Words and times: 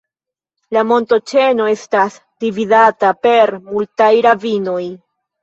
La 0.77 0.81
montoĉeno 0.91 1.67
estas 1.73 2.15
dividata 2.45 3.13
per 3.27 3.55
multaj 3.69 4.11
ravinoj. 4.29 4.81